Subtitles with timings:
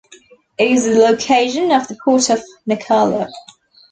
[0.57, 3.29] It is the location of the Port of Nacala.